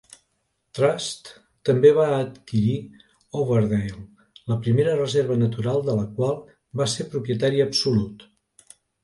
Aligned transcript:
Trust 0.77 1.27
també 1.69 1.91
va 1.97 2.05
adquirir 2.21 2.77
Overdale, 3.43 3.99
la 4.55 4.59
primera 4.65 4.97
reserva 5.01 5.39
natural 5.43 5.85
de 5.91 5.97
la 6.01 6.09
qual 6.17 6.35
va 6.83 6.91
ser 6.97 7.09
propietari 7.15 7.63
absolut. 7.69 8.29